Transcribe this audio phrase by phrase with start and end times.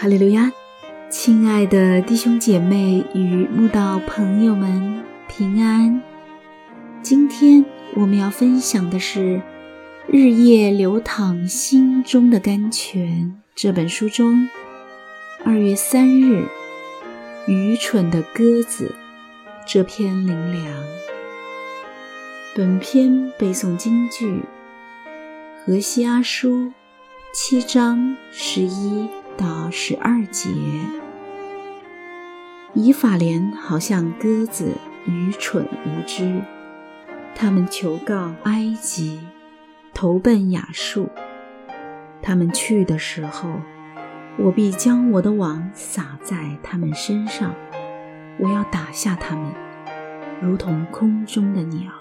[0.00, 0.52] 哈利路亚，
[1.10, 6.00] 亲爱的弟兄姐妹与慕道朋友们平安。
[7.02, 7.64] 今天
[7.96, 9.18] 我们要分享的是
[10.06, 14.48] 《日夜流淌心中的甘泉》这本书中
[15.44, 16.44] 二月三日
[17.52, 18.94] 《愚蠢的鸽子》
[19.66, 20.72] 这篇灵粮。
[22.54, 24.26] 本篇背诵京剧
[25.66, 26.66] 《荷西阿书》
[27.34, 29.08] 七章十一。
[29.38, 30.50] 到十二节，
[32.74, 34.72] 以法莲好像鸽子，
[35.06, 36.42] 愚蠢无知。
[37.36, 39.20] 他们求告埃及，
[39.94, 41.08] 投奔亚述。
[42.20, 43.48] 他们去的时候，
[44.38, 47.54] 我必将我的网撒在他们身上，
[48.40, 49.52] 我要打下他们，
[50.42, 51.92] 如同空中的鸟。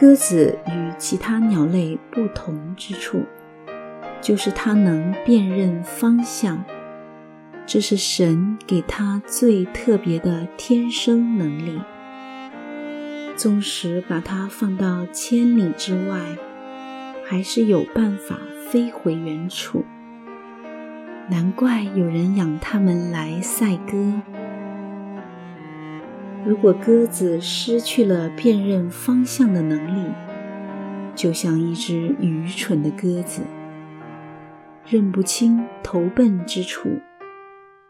[0.00, 3.24] 鸽子与其他鸟类不同之处，
[4.20, 6.62] 就是它能辨认方向，
[7.66, 11.80] 这是神给它最特别的天生能力。
[13.34, 16.20] 纵使把它放到千里之外，
[17.26, 18.38] 还是有办法
[18.68, 19.84] 飞回原处。
[21.28, 24.22] 难怪有人养它们来赛鸽。
[26.46, 30.08] 如果鸽子失去了辨认方向的能力，
[31.14, 33.42] 就像一只愚蠢的鸽子，
[34.86, 37.00] 认不清投奔之处，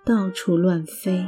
[0.04, 1.26] 到处乱飞，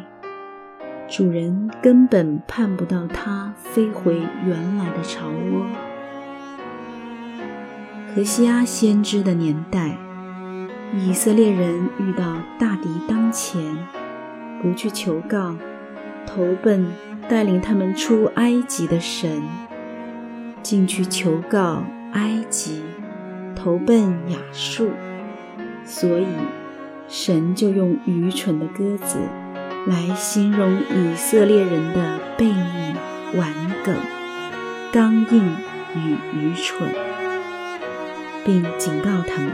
[1.06, 5.66] 主人根本盼不到它飞回原来的巢窝。
[8.12, 9.96] 何西阿先知的年代，
[10.96, 13.62] 以色列人遇到大敌当前，
[14.60, 15.55] 不去求告，
[16.27, 16.86] 投奔。
[17.31, 19.41] 带领他们出埃及的神，
[20.64, 22.83] 进去求告埃及，
[23.55, 24.91] 投奔亚述，
[25.85, 26.27] 所以
[27.07, 29.20] 神就用愚蠢的鸽子
[29.86, 33.55] 来形容以色列人的背逆、顽
[33.85, 33.95] 梗、
[34.92, 35.57] 刚硬
[35.95, 36.92] 与愚蠢，
[38.45, 39.52] 并警告他们：“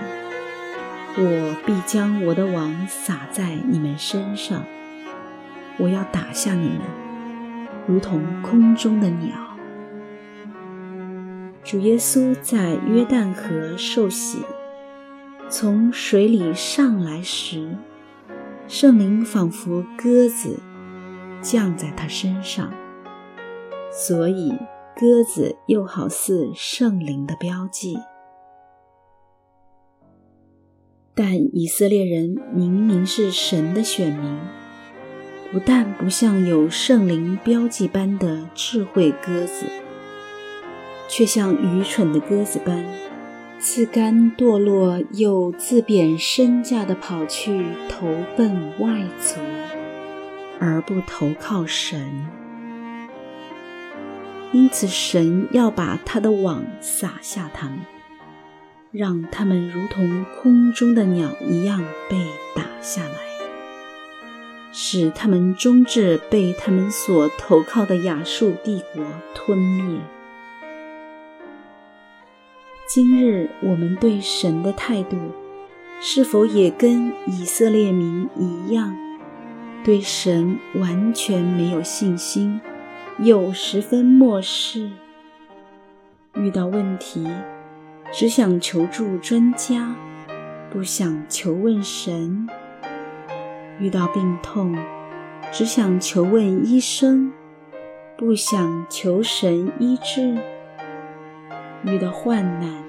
[1.19, 4.65] 我必将我的网撒在你们身上，
[5.77, 6.81] 我要打下你们。”
[7.87, 9.57] 如同空中的鸟，
[11.63, 14.41] 主耶稣在约旦河受洗，
[15.49, 17.77] 从水里上来时，
[18.67, 20.59] 圣灵仿佛鸽子
[21.41, 22.73] 降在他身上，
[23.93, 24.53] 所以
[24.97, 27.99] 鸽子又好似圣灵的标记。
[31.15, 34.39] 但以色列人明明是神的选民。
[35.57, 39.65] 不但不像有圣灵标记般的智慧鸽子，
[41.09, 42.85] 却像愚蠢的鸽子般
[43.59, 48.07] 自甘堕落，又自贬身价的跑去投
[48.37, 49.41] 奔外族，
[50.61, 52.27] 而不投靠神。
[54.53, 57.79] 因此，神要把他的网撒下他们，
[58.91, 62.19] 让他们如同空中的鸟一样被
[62.55, 63.36] 打下来。
[64.79, 69.03] 使他们终至被他们所投靠的亚述帝国
[69.35, 69.99] 吞灭。
[72.87, 75.17] 今日我们对神的态度，
[75.99, 78.95] 是否也跟以色列民一样，
[79.83, 82.61] 对神完全没有信心，
[83.21, 84.91] 又十分漠视？
[86.35, 87.27] 遇到问题，
[88.13, 89.97] 只想求助专家，
[90.71, 92.47] 不想求问神。
[93.79, 94.75] 遇到病痛，
[95.53, 97.33] 只想求问医生，
[98.17, 100.39] 不想求神医治；
[101.85, 102.83] 遇到患难，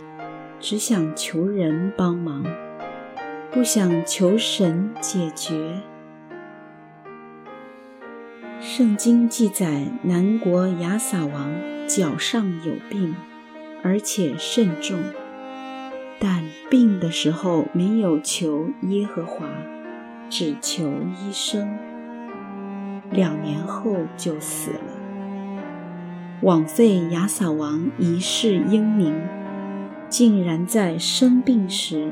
[0.60, 2.46] 只想求人帮忙，
[3.52, 5.82] 不想求神解决。
[8.60, 11.54] 圣经记载，南国亚撒王
[11.86, 13.14] 脚上有病，
[13.84, 14.98] 而且甚重，
[16.18, 19.46] 但病的时候没有求耶和华。
[20.30, 21.78] 只求医生，
[23.12, 24.80] 两年后就死了。
[26.42, 29.16] 枉费亚撒王一世英名，
[30.10, 32.12] 竟然在生病时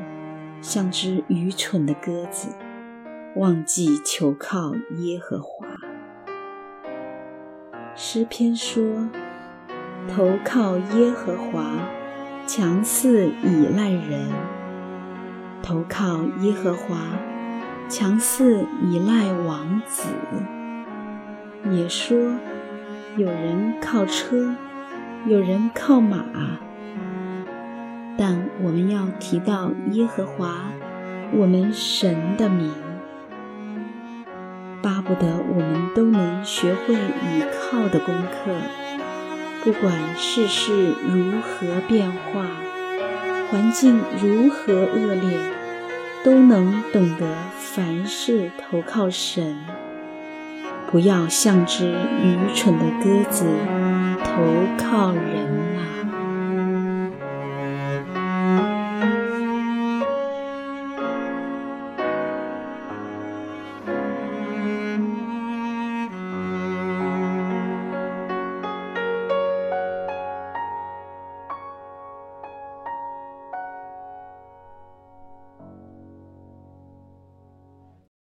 [0.60, 2.48] 像只愚蠢的鸽子，
[3.36, 5.66] 忘记求靠耶和华。
[7.94, 9.08] 诗篇说
[10.08, 11.78] ：“投靠耶和华，
[12.46, 14.28] 强似倚赖人；
[15.62, 16.96] 投靠耶和华。”
[17.88, 20.02] 强似依赖王子，
[21.70, 22.16] 也说
[23.16, 24.56] 有人靠车，
[25.24, 26.24] 有人靠马，
[28.18, 30.64] 但我们要提到耶和华，
[31.32, 32.72] 我们神的名，
[34.82, 38.50] 巴不得我们都能学会倚靠的功课。
[39.62, 42.46] 不管世事如何变化，
[43.48, 45.38] 环境如何恶劣，
[46.26, 47.24] 都能懂得
[47.56, 49.56] 凡事投靠神。
[50.90, 53.44] 不要像只愚蠢的鸽子，
[54.24, 54.42] 投
[54.76, 55.55] 靠人。